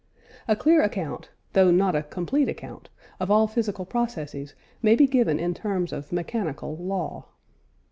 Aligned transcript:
A 0.47 0.55
clear 0.55 0.81
account, 0.81 1.29
though 1.53 1.69
not 1.69 1.95
a 1.95 2.01
complete 2.01 2.49
account, 2.49 2.89
of 3.19 3.29
all 3.29 3.45
physical 3.45 3.85
processes 3.85 4.55
may 4.81 4.95
be 4.95 5.05
given 5.05 5.39
in 5.39 5.53
terms 5.53 5.93
of 5.93 6.11
mechanical 6.11 6.75
"law." 6.75 7.25